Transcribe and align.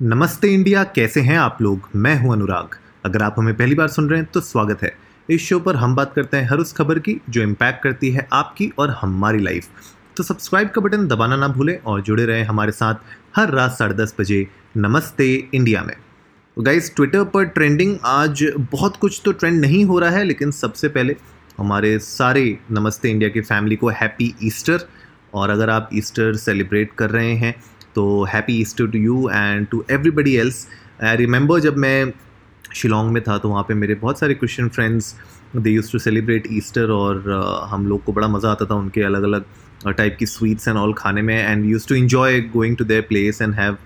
नमस्ते 0.00 0.48
इंडिया, 0.48 0.82
कैसे 0.86 1.20
हैं 1.20 1.36
आप 1.38 1.56
लोग? 1.62 1.88
मैं 1.96 2.14
हूँ 2.18 2.32
अनुराग। 2.32 2.74
अगर 3.04 3.22
आप 3.22 3.34
हमें 3.38 3.56
पहली 3.56 3.74
बार 3.74 3.88
सुन 3.88 4.08
रहे 4.08 4.18
हैं 4.20 4.28
तो 4.34 4.40
स्वागत 4.40 4.82
है। 4.82 4.92
इस 5.28 5.42
शो 5.42 5.58
पर 5.60 5.76
हम 5.76 5.94
बात 5.94 6.12
करते 6.14 6.36
हैं 6.36 6.48
हर 6.48 6.58
उस 6.58 6.72
खबर 6.72 6.98
की, 6.98 7.16
जो 7.30 7.42
इम्पैक्ट 7.42 7.82
करती 7.82 8.10
है 8.10 8.26
आपकी 8.32 8.70
और 8.78 8.90
हमारी 8.90 9.38
लाइफ 9.38 9.68
तो 10.16 10.22
सब्सक्राइब 10.22 10.68
का 10.68 10.80
बटन 10.80 11.06
दबाना 11.06 11.36
ना 11.36 11.48
भूलें 11.48 11.76
और 11.76 12.02
जुड़े 12.02 12.26
रहें 12.26 12.44
हमारे 12.44 12.72
साथ 12.72 12.94
हर 13.36 13.50
रात 13.50 13.72
साढ़े 13.72 13.94
दस 13.94 14.14
बजे 14.18 14.46
नमस्ते 14.76 15.32
इंडिया 15.54 15.82
में। 15.82 15.94
गाइस 16.56 16.94
ट्विटर 16.96 17.24
पर 17.24 17.44
ट्रेंडिंग 17.46 17.96
आज 18.04 18.44
बहुत 18.72 18.96
कुछ 18.96 19.20
तो 19.24 19.32
ट्रेंड 19.32 19.60
नहीं 19.60 19.84
हो 19.84 19.98
रहा 19.98 20.10
है, 20.10 20.24
लेकिन 20.24 20.50
सबसे 20.50 20.88
पहले 20.88 21.16
हमारे 21.58 21.98
सारे 21.98 22.58
नमस्ते 22.70 23.10
इंडिया 23.10 23.30
की 23.30 23.40
फैमिली 23.40 23.76
को 23.76 23.88
हैप्पी 23.90 24.34
ईस्टर 24.42 24.86
और 25.34 25.50
अगर 25.50 25.70
आप 25.70 25.90
ईस्टर 25.94 26.34
सेलिब्रेट 26.36 26.92
कर 26.98 27.10
रहे 27.10 27.34
हैं 27.34 27.54
तो 27.94 28.24
happy 28.24 28.60
Easter 28.60 28.86
to 28.86 28.98
you 28.98 29.28
and 29.28 29.66
to 29.66 29.84
everybody 29.90 30.36
else 30.36 30.66
I 31.04 31.16
remember 31.16 31.60
जब 31.60 31.76
मैं 31.76 32.12
शिलोंग 32.74 33.12
में 33.12 33.22
था 33.22 33.38
तो 33.38 33.48
वहाँ 33.48 33.62
पे 33.68 33.74
मेरे 33.74 33.94
बहुत 33.94 34.18
सारे 34.18 34.34
Christian 34.34 34.68
friends 34.68 35.14
they 35.56 35.70
use 35.70 35.92
to 35.92 35.98
celebrate 35.98 36.46
Easter 36.52 36.90
और 36.90 37.16
uh, 37.18 37.70
हम 37.70 37.86
लोग 37.86 38.04
को 38.04 38.12
बड़ा 38.12 38.28
मज़ा 38.28 38.50
आता 38.50 38.64
था 38.64 38.74
उनके 38.74 39.02
अलग 39.02 39.22
अलग 39.22 39.44
टाइप 39.86 40.16
की 40.18 40.26
स्वीट्स 40.26 40.68
एंड 40.68 40.76
ऑल 40.76 40.92
खाने 40.92 41.22
में 41.22 41.36
and 41.38 41.64
use 41.64 41.88
to 41.88 41.94
enjoy 41.94 42.40
going 42.54 42.76
to 42.76 42.84
their 42.84 43.02
place 43.08 43.42
and 43.42 43.54
have 43.54 43.76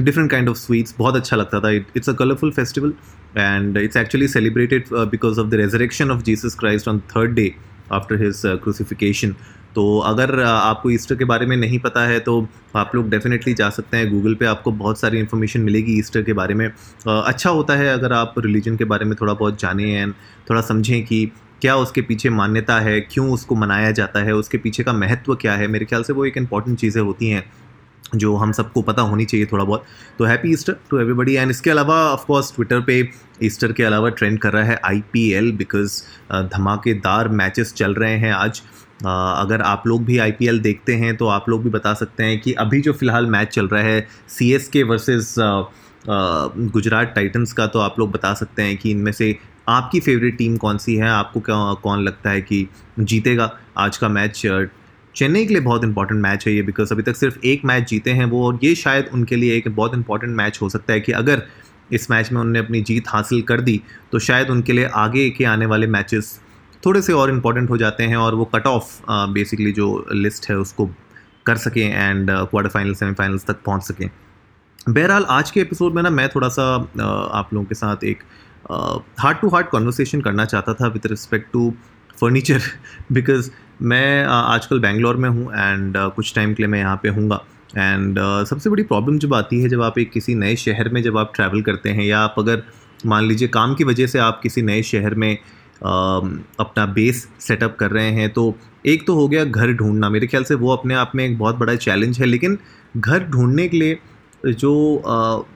different 0.00 0.30
kind 0.30 0.48
of 0.48 0.56
sweets 0.56 0.94
बहुत 0.98 1.16
अच्छा 1.16 1.36
लगता 1.36 1.60
था। 1.60 1.70
It's 1.70 2.08
a 2.08 2.12
colourful 2.12 2.50
festival 2.52 2.92
and 3.36 3.76
it's 3.76 3.96
actually 3.96 4.28
celebrated 4.28 4.84
because 4.92 5.40
of 5.40 5.48
the 5.48 5.54
resurrection 5.54 6.10
of 6.10 6.22
Jesus 6.22 6.54
Christ 6.60 6.88
on 6.88 6.98
third 7.16 7.34
day 7.34 7.52
after 7.92 8.22
his 8.24 8.42
crucifixion 8.62 9.34
तो 9.74 9.98
अगर 10.00 10.40
आपको 10.42 10.90
Easter 10.90 11.14
के 11.14 11.24
बारे 11.24 11.46
में 11.46 11.56
नहीं 11.56 11.78
पता 11.78 12.04
है 12.06 12.18
तो 12.20 12.46
आप 12.76 12.94
लोग 12.94 13.10
डेफिनेटली 13.10 13.54
जा 13.54 13.68
सकते 13.70 13.96
हैं 13.96 14.10
गूगल 14.10 14.34
पे, 14.34 14.46
आपको 14.46 14.72
बहुत 14.72 15.00
सारी 15.00 15.18
इन्फॉर्मेशन 15.18 15.60
मिलेगी 15.60 15.98
ईस्टर 15.98 16.22
के 16.22 16.32
बारे 16.32 16.54
में। 16.54 16.66
अच्छा 17.06 17.50
होता 17.50 17.74
है 17.74 17.88
अगर 17.88 18.12
आप 18.12 18.34
रिलीजन 18.38 18.76
के 18.76 18.84
बारे 18.86 19.04
में 19.04 19.14
थोड़ा 19.20 19.32
बहुत 19.34 19.60
जानें 19.60 19.84
एंड 19.86 20.14
थोड़ा 20.50 20.60
समझें 20.62 21.04
कि 21.04 21.24
क्या 21.60 21.76
उसके 21.76 22.00
पीछे 22.02 22.30
मान्यता 22.30 22.78
है, 22.80 23.00
क्यों 23.02 23.30
उसको 23.32 23.54
मनाया 23.54 23.90
जाता 23.92 24.20
है, 24.20 24.34
उसके 24.34 24.58
पीछे 24.58 24.82
का 24.82 24.92
महत्व 24.94 25.34
क्या 25.36 25.54
है। 25.54 25.66
मेरे 25.68 25.84
ख्याल 25.84 26.02
से 26.02 26.12
वो 26.12 26.24
एक 26.26 26.36
इंपॉर्टेंट 26.38 26.78
चीज़ें 26.78 27.02
होती 27.02 27.28
हैं, 27.30 27.44
जो 28.14 28.34
हम 28.36 28.52
सबको 28.52 28.82
पता 28.82 29.02
होनी 29.02 29.24
चाहिए 29.24 29.46
थोड़ा 29.46 29.64
बहुत। 29.64 29.84
तो 30.18 30.24
happy 30.24 30.52
Easter 30.52 30.76
to 30.90 30.98
everybody 31.00 31.34
and 31.34 31.50
इसके 31.50 31.70
अलावा 31.70 31.96
ऑफ़ 32.04 32.24
कोर्स 32.26 32.52
ट्विटर 32.54 32.80
पे 32.80 33.08
ईस्टर 33.42 33.72
के 33.72 33.82
अलावा 33.84 34.08
ट्रेंड 34.10 34.38
कर 34.38 34.52
रहा 34.52 34.64
है 34.64 34.78
आईपीएल 34.84 35.52
बिकॉज़ 35.56 36.02
धमाकेदार 36.54 37.28
मैचेस 37.30 37.74
चल 37.74 37.94
रहे 37.94 38.16
हैं 38.18 38.32
आज। 38.34 38.62
अगर 39.04 39.60
आप 39.60 39.86
लोग 39.86 40.04
भी 40.04 40.18
आईपीएल 40.18 40.58
देखते 40.60 40.94
हैं 40.94 41.16
तो 41.16 41.26
आप 41.26 41.48
लोग 41.48 41.62
भी 41.64 41.70
बता 41.70 41.94
सकते 41.94 42.24
हैं 42.24 42.40
कि 42.40 42.52
अभी 42.52 42.80
जो 42.80 42.92
फ़िलहाल 42.92 43.26
मैच 43.26 43.48
चल 43.48 43.68
रहा 43.68 43.82
है 43.82 44.06
C 44.28 44.52
S 44.52 44.68
K 44.68 44.82
versus 44.82 45.34
Gujarat 46.08 47.12
Titans 47.14 47.52
का 47.52 47.66
तो 47.66 47.78
आप 47.78 47.98
लोग 47.98 48.10
बता 48.10 48.34
सकते 48.34 48.62
हैं 48.62 48.76
कि 48.76 48.90
इनमें 48.90 49.12
से 49.12 49.36
आपकी 49.68 50.00
फेवरेट 50.00 50.36
टीम 50.36 50.56
कौन 50.56 50.78
सी 50.78 50.96
है? 50.96 51.08
आपको 51.08 51.40
क्या, 51.40 51.72
कौन 51.74 52.02
लगता 52.02 52.30
है 52.30 52.40
कि 52.40 52.66
जीतेगा 52.98 53.56
आज 53.78 53.96
का 53.96 54.08
मैच? 54.08 54.42
चेन्नई 55.16 55.46
के 55.46 55.54
लिए 55.54 55.62
बहुत 55.62 55.84
इंपॉर्टेंट 55.84 56.20
मैच 56.22 56.46
है 56.46 56.54
ये 56.54 56.62
बिकॉज़ 56.62 56.92
अभी 56.94 57.02
तक 57.02 57.16
सिर्फ़ 57.16 57.38
एक 57.44 57.64
मैच 57.64 57.88
जीते 57.88 58.10
हैं 58.10 58.24
वो, 58.24 58.46
और 58.46 58.58
ये 58.62 58.74
शायद 58.74 59.10
उनके 59.12 59.36
लिए 59.36 59.56
एक 59.56 59.68
बहुत 59.68 59.94
इंपॉर्टेंट 59.94 60.36
मैच 60.36 60.58
हो 60.62 60.68
सकता 60.68 60.92
है 60.92 61.00
कि 61.00 61.12
अगर 61.12 61.42
इस 61.92 62.10
मैच 62.10 62.32
में 62.32 62.40
उन्होंने 62.40 62.58
अपनी 62.58 62.80
जीत 62.82 63.04
हासिल 63.08 63.42
कर 63.42 63.60
दी 63.60 63.80
तो 64.12 64.18
शायद 64.18 64.50
उनके 64.50 64.72
लिए 64.72 64.84
आगे 64.94 65.28
के 65.30 65.44
आने 65.44 65.66
वाले 65.66 65.86
मैचेस 65.86 66.40
थोड़े 66.86 67.02
से 67.02 67.12
और 67.12 67.30
इंपॉर्टेंट 67.30 67.70
हो 67.70 67.76
जाते 67.76 68.04
हैं 68.04 68.16
और 68.16 68.34
वो 68.34 68.44
कट 68.44 68.66
ऑफ़ 68.66 69.00
बेसिकली 69.10 69.72
जो 69.72 70.06
लिस्ट 70.12 70.50
है 70.50 70.56
उसको 70.56 70.88
कर 71.46 71.56
सकें 71.56 71.94
एंड 71.94 72.30
क्वार्टर 72.30 72.70
फाइनल 72.70 72.94
सेमीफाइनल्स 72.94 73.44
तक 73.46 73.56
पहुँच 73.66 73.82
सकें। 73.82 74.10
बहरहाल 74.88 75.24
आज 75.24 75.50
के 75.50 75.60
एपिसोड 75.60 75.94
में 75.94 76.02
ना 76.02 76.10
मैं 76.10 76.28
थोड़ा 76.28 76.48
सा 76.48 76.74
आप 77.32 77.50
लोगों 77.52 77.64
के 77.64 77.74
साथ 77.74 78.04
एक 78.04 78.22
हार्ट 79.20 79.40
टू 79.40 79.48
हार्ट 79.48 79.68
कॉन्वर्सेशन 79.68 80.20
करना 80.20 80.44
चाहता 80.44 80.74
था 80.74 80.86
with 80.86 81.06
respect 81.06 81.52
to 81.52 81.72
furniture 82.20 82.60
because 83.12 83.50
मैं 83.82 84.24
आजकल 84.24 84.80
बेंगलोर 84.80 85.16
में 85.16 85.28
हूँ 85.28 85.52
एंड 85.52 85.96
कुछ 85.96 86.34
टाइम 86.34 86.54
के 86.54 86.62
लिए 86.62 86.68
मैं 86.68 86.78
यहाँ 86.78 86.96
पे 87.02 87.08
हूँगा। 87.08 87.44
एंड 87.76 88.18
uh, 88.18 88.44
सबसे 88.44 88.70
बड़ी 88.70 88.82
प्रॉब्लम 88.82 89.18
जब 89.18 89.34
आती 89.34 89.60
है 89.62 89.68
जब 89.68 89.82
आप 89.82 89.98
एक 89.98 90.10
किसी 90.10 90.34
नए 90.34 90.56
शहर 90.56 90.88
में 90.88 91.02
जब 91.02 91.18
आप 91.18 91.32
ट्रैवल 91.34 91.62
करते 91.62 91.90
हैं 91.90 92.04
या 92.04 92.20
आप 92.20 92.34
अगर 92.38 92.62
मान 93.06 93.24
लीजिए 93.24 93.48
काम 93.48 93.74
की 93.74 93.84
वजह 93.84 94.06
से 94.06 94.18
आप 94.18 94.40
किसी 94.42 94.62
नए 94.62 94.82
शहर 94.82 95.14
में 95.14 95.38
uh, 95.38 95.59
अपना 95.80 96.86
बेस 96.88 97.26
सेटअप 97.40 97.76
कर 97.80 97.90
रहे 97.90 98.10
हैं। 98.12 98.28
तो 98.32 98.54
एक 98.86 99.06
तो 99.06 99.14
हो 99.14 99.26
गया 99.28 99.44
घर 99.44 99.72
ढूंढना। 99.74 100.08
मेरे 100.10 100.26
ख्याल 100.26 100.44
से 100.44 100.54
वो 100.56 100.72
अपने 100.72 100.94
आप 100.94 101.12
में 101.14 101.24
एक 101.24 101.38
बहुत 101.38 101.56
बड़ा 101.56 101.74
चैलेंज 101.76 102.18
है, 102.20 102.26
लेकिन 102.26 102.58
घर 102.96 103.24
ढूँढने 103.26 103.68
के 103.68 103.76
लिए 103.76 103.98
जो 104.46 104.72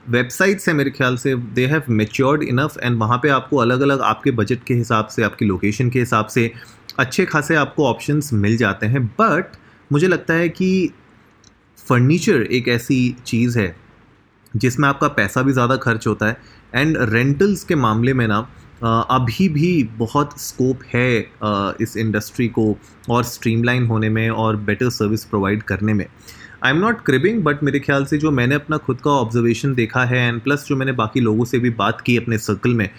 वेबसाइट्स 0.09 0.67
हैं 0.67 0.75
मेरे 0.75 0.91
ख्याल 0.91 1.15
से 1.17 1.35
they 1.35 1.65
have 1.67 1.83
matured 1.91 2.43
enough 2.43 2.77
and 2.77 2.97
वहाँ 2.99 3.17
पे 3.17 3.29
आपको 3.31 3.57
अलग 3.57 3.81
अलग 3.81 4.01
आपके 4.03 4.31
बजट 4.33 4.63
के 4.63 4.73
हिसाब 4.73 5.07
से, 5.07 5.23
आपकी 5.23 5.45
लोकेशन 5.45 5.89
के 5.89 5.99
हिसाब 5.99 6.27
से 6.27 6.51
अच्छे 6.99 7.25
खासे 7.25 7.55
आपको 7.55 7.85
ऑप्शंस 7.85 8.29
मिल 8.35 8.57
जाते 8.57 8.85
हैं। 8.85 9.05
बट 9.07 9.57
मुझे 9.91 10.07
लगता 10.07 10.33
है 10.33 10.49
कि 10.49 10.91
फर्नीचर 11.79 12.41
एक 12.43 12.67
ऐसी 12.67 13.15
चीज़ 13.25 13.57
है 13.59 13.75
जिसमें 14.53 14.87
आपका 14.89 15.07
पैसा 15.09 15.41
भी 15.41 15.53
ज़्यादा 15.53 15.75
खर्च 15.77 16.07
होता 16.07 16.27
है। 16.27 16.37
एंड 16.75 16.97
रेंटल्स 17.03 17.63
के 17.63 17.75
मामले 17.77 18.13
में 18.13 18.27
ना 18.27 18.47
अभी 18.81 19.47
भी 19.49 19.83
बहुत 19.97 20.39
स्कोप 20.41 20.79
है 20.93 21.19
इस 21.81 21.95
इंडस्ट्री 21.97 22.47
को 22.49 22.75
और 23.09 23.23
स्ट्रीमलाइन 23.23 23.85
होने 23.87 24.09
में 24.09 24.29
और 24.29 24.55
बेटर 24.57 24.89
सर्विस 24.91 25.23
प्रोवाइड 25.25 25.63
करने 25.63 25.93
में। 25.93 26.05
I 26.63 26.71
am 26.71 26.77
not 26.77 27.01
cribbing 27.05 27.41
but 27.43 27.63
मेरे 27.63 27.79
ख्याल 27.79 28.05
से 28.05 28.17
जो 28.17 28.31
मैंने 28.31 28.55
अपना 28.55 28.77
खुद 28.79 29.01
का 29.01 29.11
ऑब्जर्वेशन 29.11 29.73
देखा 29.75 30.03
है 30.05 30.27
एंड 30.27 30.41
प्लस 30.41 30.65
जो 30.67 30.75
मैंने 30.75 30.91
बाकी 30.93 31.19
लोगों 31.19 31.45
से 31.45 31.59
भी 31.59 31.69
बात 31.71 32.01
की 32.01 32.17
अपने 32.17 32.37
सर्कल 32.37 32.73
में, 32.73 32.89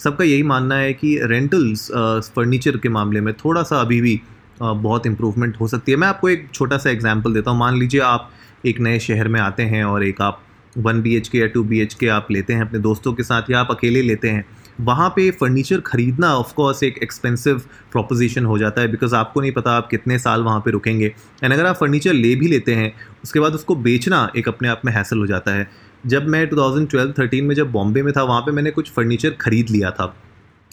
सबका 0.00 0.24
यही 0.24 0.42
मानना 0.44 0.74
है 0.76 0.92
कि 0.94 1.18
रेंटल्स 1.24 1.90
फर्नीचर 2.34 2.76
के 2.76 2.88
मामले 2.90 3.20
में 3.20 3.32
थोड़ा 3.34 3.62
सा 3.62 3.80
अभी 3.80 4.00
भी 4.00 4.20
बहुत 4.60 5.06
इम्प्रूवमेंट 5.06 5.60
हो 5.60 5.68
सकती 5.68 5.92
है। 5.92 5.98
मैं 5.98 6.08
आपको 6.08 6.28
एक 6.28 6.48
छोटा 6.54 6.78
सा 6.78 6.90
एग्ज़ाम्पल 6.90 7.34
देता 7.34 7.50
हूँ। 7.50 7.58
मान 7.58 7.78
लीजिए 7.78 8.00
आप 8.02 8.30
एक 8.66 8.80
नए 8.80 8.98
शहर 9.00 9.28
में 9.28 9.40
आते 9.40 9.62
हैं 9.64 9.84
और 9.84 10.04
एक 10.04 10.20
आप 10.22 10.42
वन 10.76 11.00
बी 11.02 11.14
एच 11.16 11.28
के 11.28 11.38
या 11.38 11.46
टू 11.46 11.62
बी 11.64 11.80
एच 11.80 11.94
के 11.94 12.08
आप 12.10 12.30
लेते 12.30 12.52
हैं 12.52 12.60
अपने 12.62 12.78
दोस्तों 12.80 13.12
के 13.12 13.22
साथ 13.22 13.50
या 13.50 13.60
आप 13.60 13.70
अकेले 13.70 14.02
लेते 14.02 14.28
हैं। 14.28 14.44
वहाँ 14.80 15.08
पे 15.08 15.30
फर्नीचर 15.30 15.80
ख़रीदना 15.80 16.34
ऑफकोर्स 16.36 16.82
एक 16.82 16.98
एक्सपेंसिव 17.02 17.58
प्रोपोजिशन 17.92 18.44
हो 18.44 18.58
जाता 18.58 18.80
है 18.80 18.88
बिकॉज़ 18.88 19.14
आपको 19.14 19.40
नहीं 19.40 19.52
पता 19.52 19.70
आप 19.70 19.88
कितने 19.88 20.18
साल 20.18 20.42
वहाँ 20.42 20.60
पे 20.60 20.70
रुकेंगे। 20.70 21.06
एंड 21.44 21.52
अगर 21.52 21.66
आप 21.66 21.76
फर्नीचर 21.76 22.12
ले 22.12 22.34
भी 22.34 22.48
लेते 22.48 22.74
हैं, 22.74 22.92
उसके 23.24 23.40
बाद 23.40 23.54
उसको 23.54 23.76
बेचना 23.76 24.30
एक 24.36 24.48
अपने 24.48 24.68
आप 24.68 24.82
में 24.84 24.92
हैसल 24.92 25.18
हो 25.18 25.26
जाता 25.26 25.52
है। 25.52 25.68
जब 26.06 26.28
मैं 26.28 26.48
2012-13 26.50 27.42
में 27.42 27.54
जब 27.54 27.72
बॉम्बे 27.72 28.02
में 28.02 28.12
था, 28.12 28.22
वहाँ 28.22 28.40
पे 28.40 28.52
मैंने 28.52 28.70
कुछ 28.70 28.90
फर्नीचर 28.90 29.30
ख़रीद 29.30 29.70
लिया 29.70 29.90
था। 29.90 30.14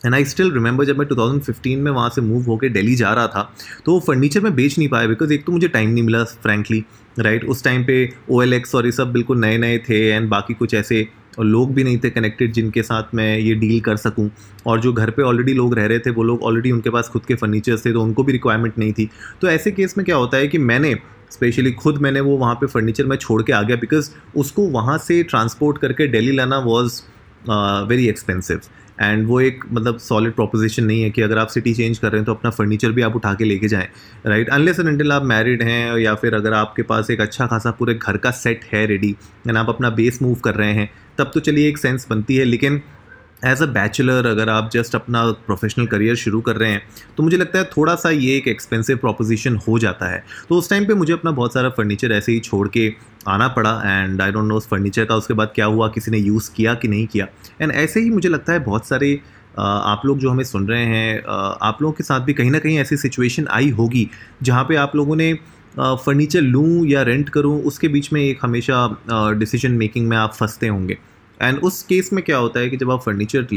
एंड 0.06 0.16
आई 0.16 0.26
स्टिल 0.26 0.52
रिमेंबर 0.52 0.86
जब 0.86 0.98
मैं 1.00 1.08
2015 1.08 1.78
में 1.78 1.92
वहाँ 1.92 2.10
से 2.10 2.22
मूव 2.22 2.46
होकर 2.46 2.70
दिल्ली 2.70 2.96
जा 2.96 3.14
रहा 3.14 3.28
था 3.28 3.54
तो 3.86 3.92
वो 3.92 4.00
फर्नीचर 4.00 4.42
मैं 4.42 4.56
बेच 4.56 4.78
नहीं 4.78 4.88
पाया 4.90 5.08
बिकॉज़ 5.08 5.34
एक 5.34 5.46
तो 5.46 5.52
मुझे 5.52 5.68
टाइम 5.68 5.90
नहीं 5.90 6.04
मिला 6.04 6.24
फ्रैंकली 6.24 6.84
राइट 7.20 7.40
right? 7.40 7.52
उस 7.52 7.64
टाइम 7.64 7.84
पे 7.84 8.14
ओ 8.32 8.42
एल 8.42 8.62
और 8.76 8.86
ये 8.86 8.92
सब 8.92 9.12
बिल्कुल 9.12 9.40
नए 9.40 9.58
नए 9.58 9.78
थे 9.90 10.08
एंड 10.10 10.30
बाकी 10.30 10.54
कुछ 10.54 10.74
ऐसे 10.74 11.08
लोग 11.40 11.74
भी 11.74 11.84
नहीं 11.84 11.98
थे 11.98 12.10
कनेक्टेड 12.10 12.52
जिनके 12.54 12.84
साथ 12.84 13.16
मैं 13.16 13.38
ये 13.38 13.54
डील 13.56 13.80
कर 13.82 13.98
सकूँ। 13.98 14.30
और 14.68 14.80
जो 14.82 14.94
घर 14.94 15.10
पे 15.10 15.22
ऑलरेडी 15.22 15.54
लोग 15.54 15.74
रह 15.76 15.86
रहे 15.86 16.00
थे, 16.00 16.10
वो 16.10 16.24
लोग 16.24 16.44
ऑलरेडी 16.44 16.72
उनके 16.72 16.90
पास 16.90 17.10
खुद 17.10 17.26
के 17.26 17.36
फर्नीचर्स 17.36 17.86
थे 17.86 17.94
तो 17.94 18.02
उनको 18.02 18.24
भी 18.24 18.32
रिक्वायरमेंट 18.32 18.78
नहीं 18.80 18.94
थी। 18.94 19.10
तो 19.42 19.48
ऐसे 19.48 19.72
केस 19.72 19.98
में 19.98 20.06
क्या 20.06 20.16
होता 20.16 20.38
है 20.38 20.48
कि 20.48 20.58
मैंने 20.60 20.96
स्पेशली 21.32 21.72
खुद 21.74 21.98
मैंने 21.98 22.20
वो 22.20 22.38
वहाँ 22.38 22.56
पे 22.56 22.68
फर्नीचर 22.68 23.06
मैं 23.06 23.18
छोड़ 23.18 23.42
के 23.44 23.54
आ 23.54 23.62
गया 23.62 23.78
बिकॉज़ 23.78 24.10
उसको 24.36 24.68
वहाँ 24.70 24.98
से 24.98 25.22
ट्रांसपोर्ट 25.24 25.78
करके 25.78 26.08
डेली 26.08 26.32
लाना 26.32 26.58
वॉज़ 26.60 27.02
वेरी 27.50 28.08
एक्सपेंसिव 28.08 28.60
एंड 29.02 29.28
वो 29.28 29.40
एक 29.42 29.64
मतलब 29.72 29.98
सॉलिड 29.98 30.34
प्रोपोजिशन 30.34 30.84
नहीं 30.84 31.02
है 31.02 31.10
कि 31.10 31.22
अगर 31.22 31.38
आप 31.38 31.48
सिटी 31.48 31.74
चेंज 31.74 31.98
कर 31.98 32.12
रहे 32.12 32.20
हैं 32.20 32.26
तो 32.26 32.34
अपना 32.34 32.50
फर्नीचर 32.50 32.92
भी 32.92 33.02
आप 33.02 33.16
उठा 33.16 33.34
के 33.34 33.44
लेके 33.44 33.68
जाएँ 33.68 33.88
राइट 34.26 34.50
अनलेस 34.50 34.80
एंड 34.80 34.88
अनटिल 34.88 35.12
आप 35.12 35.24
मैरिड 35.24 35.62
हैं, 35.62 35.98
या 35.98 36.14
फिर 36.16 36.36
अगर 36.36 36.54
आपके 36.54 36.84
पास 36.84 37.10
एक 37.12 37.22
अच्छा 37.22 37.48
खासा 37.48 37.72
पूरे 37.72 37.94
घर 37.94 38.18
का 38.18 38.32
सेट 38.32 38.66
है 38.74 38.86
रेडी 38.86 39.16
एंड 39.48 39.58
आप 39.58 39.70
अपना 39.70 39.90
बेस 39.90 40.22
मूव 40.22 40.36
कर 40.36 40.56
रहे 40.56 40.74
हैं, 40.74 40.90
तब 41.18 41.32
तो 41.34 41.40
चलिए 41.40 41.68
एक 41.70 41.78
सेंस 41.78 42.08
बनती 42.10 42.36
है, 42.36 42.46
लेकिन 42.46 42.82
एज 43.46 43.62
अ 43.62 43.66
बैचलर 43.68 44.26
अगर 44.26 44.50
आप 44.50 44.70
जस्ट 44.74 44.96
अपना 44.96 45.24
प्रोफेशनल 45.46 45.86
करियर 45.88 46.16
शुरू 46.16 46.42
कर 46.42 46.56
रहे 46.56 46.72
हैं 46.72 46.82
तो 47.18 47.24
मुझे 47.24 47.38
लगता 47.38 47.60
है 47.60 47.66
थोड़ा 47.68 47.96
सा 47.96 48.10
ये 48.10 48.36
एक 48.38 48.48
एक्सपेंसिव 48.48 48.98
प्रोपोजिशन 48.98 49.56
हो 49.68 49.78
जाता 49.80 50.12
है। 50.12 50.24
तो 50.50 50.56
उस 50.56 50.70
टाइम 50.70 50.86
पे 50.86 50.94
मुझे 50.94 51.14
अपना 51.14 51.32
बहुत 51.32 51.54
सारा 51.54 51.70
फर्नीचर 51.70 52.12
ऐसे 52.12 52.32
ही 52.32 52.40
छोड़ 52.42 52.68
के 52.68 52.92
आना 53.28 53.48
पड़ा 53.50 53.72
एंड 53.86 54.22
आई 54.22 54.32
डोंट 54.32 54.48
नो 54.48 54.56
उस 54.56 54.68
फर्नीचर 54.68 55.06
का 55.06 55.16
उसके 55.16 55.34
बाद 55.34 55.52
क्या 55.56 55.66
हुआ, 55.66 55.88
किसी 55.90 56.12
ने 56.12 56.18
यूज़ 56.18 56.52
किया 56.56 56.74
कि 56.74 56.88
नहीं 56.88 57.08
किया। 57.08 57.28
एंड 57.62 57.72
ऐसे 57.72 58.00
ही 58.00 58.10
मुझे 58.10 58.30
लगता 58.30 58.54
है 58.54 58.60
बहुत 58.62 58.88
सारे 58.88 59.20
आप 59.58 60.02
लोग 60.06 60.20
जो 60.20 60.30
हमें 60.30 60.44
सुन 60.44 60.68
रहे 60.68 60.86
हैं 60.86 61.24
आप 61.62 61.82
लोगों 61.82 61.94
के 61.94 62.04
साथ 62.04 62.20
भी 62.20 62.34
कहीं 62.34 62.52
ना 62.52 62.60
कहीं 62.60 62.78
ऐसी 62.80 62.98
सिचुएशन 62.98 63.48
आई 63.52 63.70
होगी, 63.72 64.10
जहाँ 64.44 64.64
पे 64.64 64.76
आप 64.76 64.96
लोगों 64.96 65.16
ने 65.16 65.34
फर्नीचर 65.76 66.42
लूँ 66.42 66.86
या 66.88 67.02
रेंट 67.04 67.30
करूँ, 67.30 67.62
उसके 67.64 67.88
बीच 67.88 68.12
में 68.14 68.22
एक 68.22 68.40
हमेशा 68.42 69.34
डिसीज़न 69.40 69.72
मेकिंग 69.74 70.08
में 70.08 70.18
आप 70.18 70.34
फंसते 70.34 70.68
होंगे। 70.68 70.98
एंड 71.44 71.60
उस 71.60 71.82
केस 71.84 72.10
में 72.14 72.24
क्या 72.24 72.38
होता 72.38 72.60
है 72.60 72.70
कि 72.70 72.78
जब 72.78 72.92
आप 72.92 73.02
फर्नीचर 73.02 73.48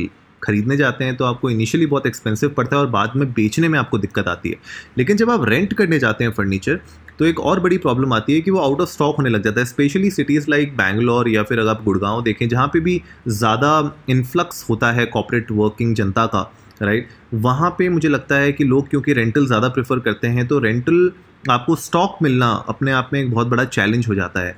खरीदने 0.43 0.77
जाते 0.77 1.05
हैं 1.05 1.17
तो 1.17 1.25
आपको 1.25 1.51
इनिशियली 1.51 1.87
बहुत 1.87 2.07
एक्सपेंसिव 2.07 2.51
पड़ता 2.51 2.77
है 2.77 2.83
और 2.83 2.89
बाद 2.91 3.13
में 3.17 3.33
बेचने 3.33 3.69
में 3.69 3.79
आपको 3.79 3.99
दिक्कत 3.99 4.29
आती 4.29 4.49
है। 4.49 4.57
लेकिन 4.99 5.17
जब 5.17 5.31
आप 5.31 5.45
रेंट 5.45 5.73
करने 5.75 5.99
जाते 5.99 6.25
हैं 6.25 6.33
फर्नीचर 6.33 6.81
तो 7.19 7.25
एक 7.25 7.41
और 7.41 7.61
बड़ी 7.61 7.79
प्रॉब्लम 7.79 8.13
आती 8.13 8.35
है 8.35 8.41
कि 8.41 8.51
वो 8.51 8.61
आउट 8.61 8.81
ऑफ़ 8.81 8.89
स्टॉक 8.91 9.17
होने 9.17 9.31
लग 9.31 9.43
जाता 9.43 9.61
है। 9.61 9.67
स्पेशली 9.67 10.11
सिटीज़ 10.11 10.51
लाइक 10.51 10.77
बैंगलोर 10.77 11.29
या 11.29 11.43
फिर 11.43 11.59
अगर 11.59 11.71
आप 11.71 11.83
गुड़गांव 11.85 12.23
देखें, 12.23 12.49
जहाँ 12.49 12.67
पे 12.69 12.81
भी 12.81 13.01
ज़्यादा 13.29 13.97
इन्फ्लक्स 14.09 14.65
होता 14.71 14.93
है 14.93 15.07
कॉपरेट 15.07 15.51
वर्किंग 15.53 15.95
जनता 15.95 16.27
का 16.27 16.51
राइट 16.83 17.09
वहाँ 17.35 17.71
पे 17.79 17.89
मुझे 17.89 18.09
लगता 18.09 18.37
है 18.37 18.53
कि 18.53 18.65
लोग 18.65 18.89
क्योंकि 18.91 19.13
रेंटल 19.13 19.47
ज़्यादा 19.47 19.69
प्रेफर 19.69 19.99
करते 20.01 20.29
हैं 20.29 20.47
तो 20.49 20.59
रेंटल 20.59 21.11
आपको 21.51 21.77
स्टॉक 21.77 22.19
मिलना 22.23 22.51
अपने 22.69 22.93
आप 22.93 23.11
में 23.13 23.21
एक 23.21 23.31
बहुत 23.31 23.47
बड़ा 23.47 23.65
चैलेंज 23.67 24.09
हो 24.09 24.15
जाता 24.15 24.41
है। 24.41 24.57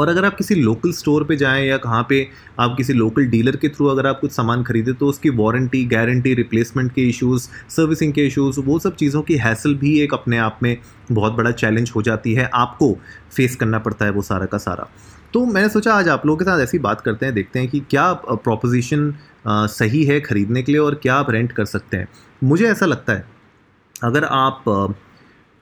और 0.00 0.08
अगर 0.08 0.24
आप 0.24 0.34
किसी 0.34 0.54
लोकल 0.54 0.92
स्टोर 0.92 1.24
पे 1.24 1.36
जाएँ 1.36 1.66
या 1.66 1.76
कहाँ 1.78 2.06
पे 2.08 2.26
आप 2.60 2.74
किसी 2.76 2.92
लोकल 2.92 3.26
डीलर 3.28 3.56
के 3.56 3.68
थ्रू 3.68 3.86
अगर 3.86 4.06
आप 4.06 4.20
कुछ 4.20 4.32
सामान 4.32 4.62
खरीदें 4.64 4.94
तो 4.94 5.06
उसकी 5.06 5.30
वारंटी 5.36 5.84
गारंटी 5.86 6.34
रिप्लेसमेंट 6.34 6.92
के 6.92 7.08
इश्यूज़ 7.08 7.48
सर्विसिंग 7.70 8.12
के 8.12 8.26
इश्यूज़ 8.26 8.60
वो 8.60 8.78
सब 8.78 8.96
चीज़ों 8.96 9.22
की 9.22 9.36
हैसल 9.38 9.74
भी 9.76 9.98
एक 10.00 10.14
अपने 10.14 10.38
आप 10.38 10.58
में 10.62 10.76
बहुत 11.12 11.32
बड़ा 11.32 11.50
चैलेंज 11.52 11.92
हो 11.96 12.02
जाती 12.02 12.34
है, 12.34 12.48
आपको 12.54 12.92
फेस 13.32 13.56
करना 13.56 13.78
पड़ता 13.78 14.04
है 14.04 14.10
वो 14.10 14.22
सारा 14.22 14.46
का 14.46 14.58
सारा। 14.58 14.88
तो 15.34 15.44
मैंने 15.46 15.68
सोचा 15.68 15.94
आज 15.94 16.08
आप 16.08 16.26
लोगों 16.26 16.38
के 16.38 16.44
साथ 16.44 16.60
ऐसी 16.60 16.78
बात 16.80 17.00
करते 17.00 17.26
हैं, 17.26 17.34
देखते 17.34 17.58
हैं 17.58 17.68
कि 17.68 17.80
क्या 17.90 18.12
प्रोपोजिशन 18.14 19.12
सही 19.46 20.02
है 20.04 20.20
ख़रीदने 20.20 20.62
के 20.62 20.72
लिए 20.72 20.80
और 20.80 20.94
क्या 20.94 21.14
आप 21.14 21.30
रेंट 21.30 21.52
कर 21.52 21.64
सकते 21.66 21.96
हैं। 21.96 22.08
मुझे 22.42 22.66
ऐसा 22.66 22.86
लगता 22.86 23.12
है, 23.12 23.24
अगर 23.96 24.24
आप 24.24 24.64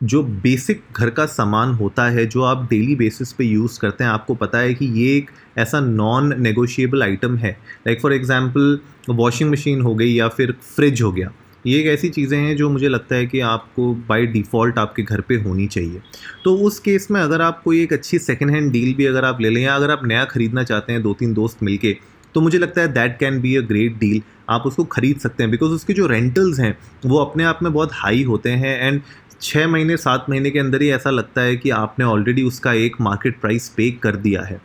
जो 0.01 0.23
बेसिक 0.23 0.83
घर 0.93 1.11
का 1.11 1.25
सामान 1.27 1.73
होता 1.75 2.09
है, 2.09 2.27
जो 2.27 2.43
आप 2.43 2.63
डेली 2.71 2.95
बेसिस 2.97 3.33
पे 3.33 3.45
यूज़ 3.45 3.79
करते 3.81 4.05
हैं, 4.05 4.11
आपको 4.11 4.35
पता 4.35 4.59
है 4.59 4.75
कि 4.75 4.87
ये 5.01 5.17
एक 5.17 5.31
ऐसा 5.59 5.81
नॉन 5.81 6.35
नेगोशिएबल 6.43 7.03
आइटम 7.03 7.37
है। 7.37 7.51
Like 7.87 8.01
for 8.01 8.13
example 8.13 8.79
washing 9.11 9.51
machine 9.51 9.81
हो 9.81 9.95
गई 9.95 10.13
या 10.13 10.29
फिर 10.29 10.53
फ्रिज 10.77 11.03
हो 11.03 11.13
गया। 11.13 11.31
ये 11.65 11.79
एक 11.81 11.87
ऐसी 11.89 12.09
चीज़ें 12.09 12.39
हैं 12.39 12.57
जो 12.57 12.69
मुझे 12.71 12.89
लगता 12.89 13.17
है 13.17 13.27
कि 13.27 13.41
आपको 13.43 13.93
बाय 14.09 14.27
डिफ़ॉल्ट 14.27 14.79
आपके 14.79 15.03
घर 15.03 15.21
पे 15.21 15.37
होनी 15.37 15.67
चाहिए। 15.67 16.01
तो 16.45 16.55
उस 16.59 16.79
केस 16.81 17.09
में 17.11 17.21
अगर 17.21 17.43
आप 17.43 17.61
कोई 17.63 17.83
एक 17.83 17.93
अच्छी 17.93 18.19
सेकेंड 18.19 18.51
हैंड 18.51 18.71
डील 18.73 18.95
भी 18.95 19.07
अगर 19.07 19.25
आप 19.25 19.41
ले 19.41 19.51
लें 19.51 19.63
या 19.63 19.75
अगर 19.77 19.91
आप 19.91 20.05
नया 20.05 20.25
ख़रीदना 20.27 20.65
चाहते 20.65 20.93
हैं 20.93 21.03
दो 21.03 21.15
तीन 21.15 21.35
दोस्त 21.35 21.63
मिलके 21.63 21.97
तो 22.35 22.41
मुझे 22.41 22.59
लगता 22.59 22.81
है 22.81 22.89
that 22.93 23.17
can 23.19 23.41
be 23.41 23.55
a 23.57 23.61
great 23.61 23.97
deal 23.99 24.21
आप 24.51 24.63
उसको 24.67 24.85
ख़रीद 24.87 25.19
सकते 25.19 25.43
हैं 25.43 25.51
बिकॉज़ 25.51 25.71
उसके 25.71 25.93
जो 25.93 26.07
रेंटल्स 26.07 26.59
हैं, 26.61 26.77
वो 27.07 27.19
अपने 27.19 27.45
आप 27.45 27.59
में 27.63 27.73
बहुत 27.73 27.91
हाई 27.95 28.23
होते 28.23 28.51
हैं 28.53 28.77
एंड 28.79 29.01
छः 29.41 29.67
महीने 29.69 29.97
सात 29.97 30.27
महीने 30.31 30.51
के 30.51 30.59
अंदर 30.59 30.83
ही 30.83 30.89
ऐसा 30.91 31.11
लगता 31.11 31.41
है 31.41 31.57
कि 31.57 31.71
आपने 31.71 32.05
ऑलरेडी 32.05 32.43
उसका 32.43 32.73
एक 32.75 33.01
मार्केट 33.01 33.41
प्राइस 33.41 33.69
पे 33.69 33.91
कर 34.03 34.17
दिया 34.17 34.43
है। 34.43 34.61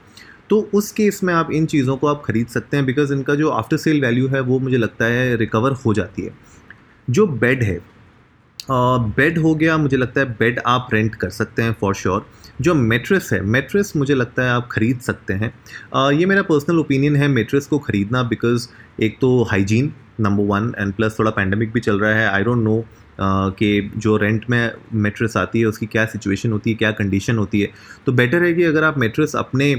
तो 0.50 0.60
उस 0.74 0.92
केस 0.92 1.20
में 1.24 1.34
आप 1.34 1.52
इन 1.52 1.66
चीज़ों 1.66 1.96
को 1.98 2.08
आप 2.08 2.22
ख़रीद 2.26 2.48
सकते 2.48 2.78
हैं 2.78 2.86
बिकॉज़ 2.86 3.14
इनका 3.14 3.36
जो 3.36 3.50
आफ्टर 3.52 3.78
सेल 3.78 4.02
वैल्यू 4.02 4.28
है 4.28 4.40
वो 4.42 4.60
मुझे 4.60 4.78
लगता 4.78 5.06
है 5.06 5.36
रिकवर 5.38 5.72
हो 5.86 5.94
जाती 5.94 6.22
है। 6.22 6.34
जो 7.08 7.28
बेड 7.28 7.64
है 7.64 7.80
बेड 8.70 9.38
हो 9.38 9.54
गया 9.56 9.78
मुझे 9.78 9.98
लगता 9.98 10.22
है 10.22 10.26
बेड 10.34 10.60
आप 10.68 10.90
रेंट 10.94 11.16
कर 11.16 11.30
सकते 11.30 11.62
हैं 11.62 11.74
फॉर 11.80 11.96
श्योर 11.96 12.26
जो 12.62 12.74
मेट्रेस 12.76 13.30
है 13.34 13.42
मेट्रेस 13.44 13.92
मुझे 13.96 14.16
लगता 14.16 14.44
है 14.44 14.50
आप 14.50 14.68
ख़रीद 14.72 15.00
सकते 15.00 15.34
हैं। 15.34 15.54
uh, 15.96 16.14
ये 16.14 16.26
मेरा 16.26 16.42
पर्सनल 16.42 16.80
ओपिनियन 16.80 17.16
है 17.16 17.28
मेट्रेस 17.28 17.66
को 17.66 17.80
ख़रीदना 17.80 18.24
बिकॉज़ 18.24 18.68
एक 19.02 19.18
तो 19.22 19.42
hygiene 19.44 19.92
number 20.20 20.44
one 20.46 20.74
and 20.80 20.94
plus 20.94 21.20
थोड़ा 21.20 21.32
पैंडमिक 21.32 21.72
भी 21.74 21.80
चल 21.80 22.00
रहा 22.00 22.14
है 22.16 22.28
आई 22.28 22.44
डोंट 22.44 22.64
नो 22.64 22.84
कि 23.20 23.92
जो 23.98 24.16
रेंट 24.18 24.46
में 24.50 24.72
मेट्रेस 24.96 25.38
आती 25.38 25.60
है, 25.60 25.66
उसकी 25.66 25.86
क्या 25.86 26.06
सिचुएशन 26.06 26.52
होती 26.52 26.70
है, 26.70 26.76
क्या 26.76 26.92
कंडीशन 26.92 27.38
होती 27.38 27.62
है। 27.62 27.70
तो 28.06 28.12
बेटर 28.12 28.44
है 28.44 28.54
कि 28.54 28.64
अगर 28.64 28.84
आप 28.84 28.98
मेट्रेस 28.98 29.36
अपने 29.36 29.76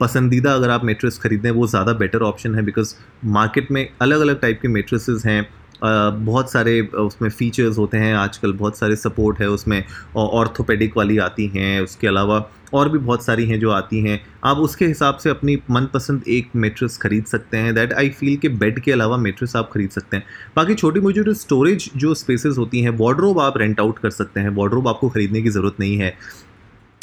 पसंदीदा 0.00 0.52
अगर 0.54 0.70
आप 0.70 0.84
मेट्रेस 0.84 1.18
खरीदें 1.18 1.50
वो 1.50 1.66
ज़्यादा 1.66 1.92
बेटर 1.94 2.22
ऑप्शन 2.22 2.54
है 2.54 2.62
बिकॉज़ 2.64 2.94
मार्केट 3.26 3.70
में 3.70 3.88
अलग 4.02 4.20
अलग 4.20 4.40
टाइप 4.40 4.58
के 4.62 4.68
मेट्रेसेस 4.68 5.22
हैं। 5.26 5.48
बहुत 5.82 6.50
सारे 6.52 6.80
उसमें 6.98 7.28
फ़ीचर्स 7.30 7.78
होते 7.78 7.96
हैं, 7.96 8.14
आजकल 8.16 8.52
बहुत 8.54 8.78
सारे 8.78 8.96
सपोर्ट 8.96 9.40
है 9.40 9.48
उसमें 9.50 9.82
ऑर्थोपेडिक 10.16 10.96
वाली 10.96 11.18
आती 11.20 11.46
हैं, 11.54 11.80
उसके 11.80 12.06
अलावा 12.06 12.48
और 12.74 12.88
भी 12.88 12.98
बहुत 12.98 13.24
सारी 13.24 13.44
हैं 13.46 13.58
जो 13.60 13.70
आती 13.70 14.00
हैं। 14.00 14.20
आप 14.44 14.56
उसके 14.58 14.86
हिसाब 14.86 15.16
से 15.16 15.30
अपनी 15.30 15.56
मनपसंद 15.70 16.24
एक 16.28 16.48
मेट्रेस 16.56 16.96
खरीद 17.02 17.24
सकते 17.24 17.56
हैं 17.56 17.74
दैट 17.74 17.92
आई 17.92 18.08
फील 18.10 18.36
कि 18.36 18.48
बेड 18.48 18.80
के 18.80 18.92
अलावा 18.92 19.16
मेट्रेस 19.16 19.54
आप 19.56 19.70
खरीद 19.72 19.90
सकते 19.90 20.16
हैं। 20.16 20.24
बाकी 20.56 20.74
छोटी 20.74 21.00
मोटी 21.00 21.22
जो 21.22 21.34
स्टोरेज 21.34 21.90
जो 21.96 22.14
स्पेसेस 22.14 22.58
होती 22.58 22.80
हैं 22.82 22.90
वार्ड्रोब 22.98 23.40
आप 23.40 23.58
रेंट 23.58 23.80
आउट 23.80 23.98
कर 23.98 24.10
सकते 24.10 24.40
हैं 24.40 24.50
वार्ड्रोब 24.56 24.88
आपको 24.88 25.08
ख़रीदने 25.08 25.42
की 25.42 25.50
ज़रूरत 25.50 25.80
नहीं 25.80 25.96
है। 25.98 26.16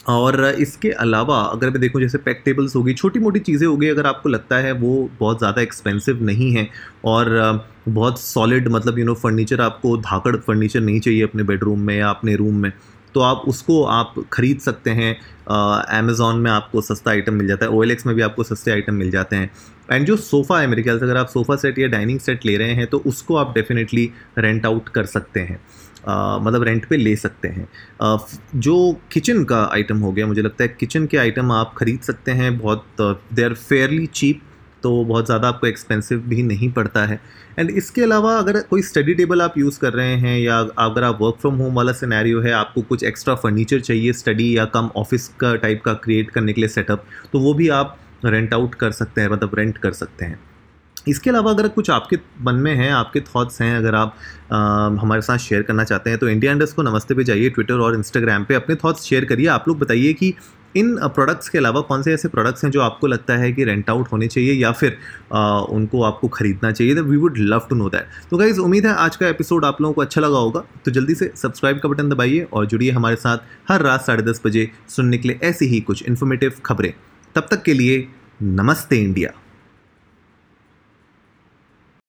और 0.06 0.46
इसके 0.60 0.90
अलावा 0.92 1.38
अगर 1.42 1.70
मैं 1.70 1.80
देखूँ, 1.82 2.02
जैसे 2.02 2.18
पैक 2.18 2.42
टेबल्स 2.46 2.76
होगी 2.76 2.94
छोटी 2.94 3.20
मोटी 3.20 3.40
चीज़ें 3.42 3.68
होगी, 3.68 3.88
अगर 3.90 4.06
आपको 4.06 4.30
लगता 4.30 4.58
है 4.58 4.72
वो 4.74 5.10
बहुत 5.20 5.38
ज़्यादा 5.40 5.62
एक्सपेंसिव 5.62 6.24
नहीं 6.24 6.52
है 6.52 6.68
और 7.06 7.68
बहुत 7.90 8.20
सॉलिड 8.22 8.68
मतलब 8.70 9.00
यू 9.00 9.06
नो 9.06 9.14
फर्नीचर 9.16 9.62
आपको 9.62 9.96
धाकड़ 10.00 10.36
फर्नीचर 10.38 10.82
नहीं 10.82 11.00
चाहिए 11.00 11.24
अपने 11.24 11.44
बेडरूम 11.44 11.80
में 11.82 11.96
या 11.98 12.10
अपने 12.10 12.36
रूम 12.36 12.56
में 12.56 12.72
तो 13.16 13.22
आप 13.22 13.44
उसको 13.48 13.84
आप 13.86 14.14
ख़रीद 14.34 14.60
सकते 14.60 14.90
हैं 14.92 15.16
अमेज़ोन 15.98 16.40
में 16.40 16.50
आपको 16.52 16.82
सस्ता 16.82 17.12
आइटम 17.12 17.34
मिल 17.34 17.48
जाता 17.48 17.66
है 17.66 17.72
ओ 17.72 17.84
में 18.06 18.16
भी 18.16 18.22
आपको 18.22 18.44
सस्ते 18.44 18.72
आइटम 18.72 18.94
मिल 18.94 19.12
जाते 19.12 19.36
हैं। 19.36 19.50
एंड 19.92 20.06
जो 20.06 20.16
सोफ़ा 20.18 20.60
है, 20.60 20.68
मेरे 20.68 20.84
ख्याल 20.84 21.00
से 21.00 21.06
अगर 21.06 21.18
आप 21.18 21.28
सोफ़ा 21.28 21.56
सेट 21.56 21.80
या 21.80 21.88
डाइनिंग 21.88 22.20
सेट 22.20 22.46
ले 22.46 22.56
रहे 22.58 22.74
हैं 22.74 22.88
तो 22.88 22.98
उसको 23.08 23.36
आप 23.36 23.54
डेफिनेटली 23.56 24.10
रेंट 24.38 24.66
आउट 24.66 24.90
कर 24.90 25.06
सकते 25.08 25.40
हैं। 25.40 25.60
Uh, 26.06 26.40
मतलब 26.42 26.64
रेंट 26.64 26.86
पे 26.86 26.98
ले 26.98 27.16
सकते 27.16 27.48
हैं। 27.48 27.68
uh, 28.04 28.20
जो 28.56 28.76
किचन 29.12 29.44
का 29.44 29.64
आइटम 29.74 30.00
हो 30.00 30.12
गया 30.12 30.28
मुझे 30.28 30.42
लगता 30.42 30.64
है 30.64 30.68
किचन 30.70 31.06
के 31.06 31.18
आइटम 31.18 31.52
आप 31.52 31.74
ख़रीद 31.78 32.02
सकते 32.02 32.32
हैं 32.32 32.58
बहुत 32.58 32.86
दे 33.00 33.44
आर 33.44 33.54
फेयरली 33.54 34.06
चीप 34.14 34.42
तो 34.84 35.04
बहुत 35.06 35.26
ज़्यादा 35.26 35.48
आपको 35.48 35.68
एक्सपेंसिव 35.68 36.20
भी 36.30 36.44
नहीं 36.44 36.72
पड़ता 36.72 37.06
है। 37.06 37.20
एंड 37.60 37.70
इसके 37.72 38.02
अलावा 38.04 38.38
अगर 38.38 38.60
कोई 38.62 38.82
स्टडी 38.84 39.14
टेबल 39.14 39.42
आप 39.42 39.58
यूज़ 39.58 39.80
कर 39.80 39.94
रहे 39.94 40.16
हैं 40.18 40.38
या 40.40 40.60
अगर 40.80 41.04
आप 41.04 41.22
वर्क 41.22 41.38
फ्रॉम 41.42 41.56
होम 41.56 41.74
वाला 41.74 41.92
सिनेरियो 41.94 42.42
है 42.42 42.52
आपको 42.54 42.82
कुछ 42.84 43.04
एक्स्ट्रा 43.04 43.36
फर्नीचर 43.36 43.80
चाहिए 43.82 44.14
स्टडी 44.14 44.58
या 44.58 44.66
कम 44.76 44.90
ऑफ़िस 44.96 45.28
का 45.40 45.56
टाइप 45.58 45.82
का 45.86 45.94
क्रिएट 46.04 46.30
करने 46.32 46.54
के 46.54 46.62
लिए 46.62 46.70
सेटअप 46.70 47.06
तो 47.34 47.40
वो 47.40 47.54
भी 47.54 47.70
आप 47.74 47.98
रेंट 48.26 48.54
आउट 48.54 48.76
कर 48.76 48.92
सकते 48.94 49.22
हैं 49.22 49.30
मतलब 49.30 49.56
रेंट 49.56 49.78
कर 49.78 49.92
सकते 49.94 50.26
हैं। 50.26 50.40
इसके 51.08 51.30
अलावा 51.30 51.52
अगर 51.52 51.68
कुछ 51.68 51.90
आपके 51.90 52.18
मन 52.42 52.56
में 52.56 52.74
हैं 52.76 52.92
आपके 52.92 53.22
थॉट्स 53.22 53.62
हैं 53.62 53.76
अगर 53.78 53.96
आप 53.96 54.16
आ, 54.52 54.58
हमारे 55.02 55.22
साथ 55.22 55.38
शेयर 55.38 55.62
करना 55.62 55.84
चाहते 55.84 56.10
हैं 56.10 56.20
तो 56.20 56.30
इंडिया 56.30 56.52
इंडस्ट 56.52 56.76
को 56.76 56.84
नमस्ते 56.84 57.14
पे 57.14 57.24
जाइए 57.24 57.50
ट्विटर 57.50 57.80
और 57.80 57.96
इंस्टाग्राम 57.96 58.44
पे 58.44 58.56
अपने 58.56 58.76
थॉट्स 58.76 59.04
शेयर 59.04 59.26
करिए। 59.26 59.48
आप 59.48 59.68
लोग 59.68 59.80
बताइए 59.80 60.14
कि 60.14 60.34
इन 60.76 60.96
प्रोडक्ट्स 61.08 61.50
के 61.50 61.58
अलावा 61.58 61.82
कौन 61.82 62.02
से 62.04 62.14
ऐसे 62.14 62.28
प्रोडक्ट्स 62.28 62.64
हैं 62.64 62.72
जो 62.72 62.82
आपको 62.82 63.08
लगता 63.08 63.36
है 63.38 63.52
कि 63.54 63.64
रेंट 63.64 63.90
आउट 63.90 64.12
होने 64.12 64.28
चाहिए 64.28 64.54
या 64.54 64.72
फिर 64.72 64.98
आ, 65.34 65.60
उनको 65.60 66.02
आपको 66.04 66.28
खरीदना 66.28 66.72
चाहिए 66.72 66.94
we 66.94 67.18
would 67.18 67.38
love 67.38 67.68
to 67.70 67.76
know 67.76 67.90
that 67.90 68.30
तो 68.32 68.38
गाइज़ 68.38 68.60
उम्मीद 68.60 68.86
है 68.86 68.94
आज 68.96 69.16
का 69.16 69.28
एपिसोड 69.28 69.66
आप 69.66 69.82
लोगों 69.82 69.94
को 69.94 70.02
अच्छा 70.02 70.22
लगा 70.22 70.38
होगा। 70.38 70.64
तो 70.86 70.92
जल्दी 70.92 71.16
से 71.16 71.32
सब्सक्राइब 71.36 71.80
का 71.80 71.90
बटन 71.90 72.10
दबाइए 72.10 72.48
और 72.54 72.66
जुड़िए 72.66 72.92
हमारे 72.92 73.16
साथ 73.16 73.72
हर 73.72 73.82
रात 73.82 74.06
साढ़े 74.06 74.24
दस 74.24 74.42
बजे 74.46 74.70
सुनने 74.90 75.18
के 75.18 75.30
लिए 75.30 75.40
ऐसी 75.44 75.66
ही 75.66 75.80
कुछ 75.82 76.04
इन्फॉर्मेटिव 76.04 76.62
खबरें। 76.66 76.94
तब 77.36 77.48
तक 77.52 77.64
के 77.64 77.74
लिए 77.74 78.08
नमस्ते 78.42 78.98
इंडिया 78.98 79.32